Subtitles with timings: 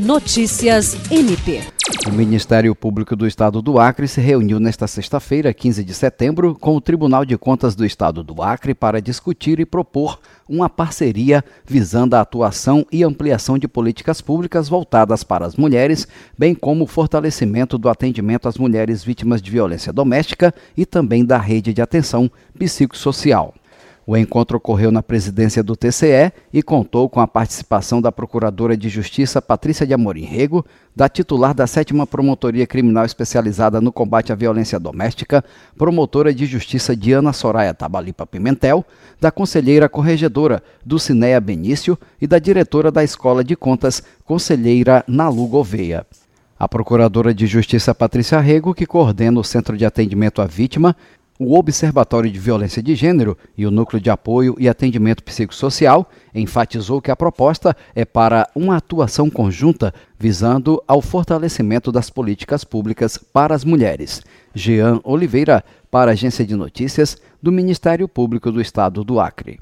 [0.00, 1.60] Notícias MP.
[2.08, 6.74] O Ministério Público do Estado do Acre se reuniu nesta sexta-feira, 15 de setembro, com
[6.74, 10.18] o Tribunal de Contas do Estado do Acre para discutir e propor
[10.48, 16.54] uma parceria visando a atuação e ampliação de políticas públicas voltadas para as mulheres, bem
[16.54, 21.74] como o fortalecimento do atendimento às mulheres vítimas de violência doméstica e também da rede
[21.74, 23.52] de atenção psicossocial.
[24.06, 28.88] O encontro ocorreu na presidência do TCE e contou com a participação da Procuradora de
[28.88, 30.64] Justiça Patrícia de Amorim Rego,
[30.96, 35.44] da titular da 7 Promotoria Criminal Especializada no Combate à Violência Doméstica,
[35.76, 38.84] promotora de Justiça Diana Soraya Tabalipa Pimentel,
[39.20, 45.46] da conselheira corregedora do Cineia Benício e da diretora da Escola de Contas, conselheira Nalu
[45.46, 46.06] Gouveia.
[46.58, 50.94] A Procuradora de Justiça Patrícia Rego, que coordena o Centro de Atendimento à Vítima,
[51.40, 57.00] o Observatório de Violência de Gênero e o Núcleo de Apoio e Atendimento Psicossocial enfatizou
[57.00, 63.54] que a proposta é para uma atuação conjunta visando ao fortalecimento das políticas públicas para
[63.54, 64.20] as mulheres.
[64.54, 69.58] Jean Oliveira, para a Agência de Notícias do Ministério Público do Estado do Acre.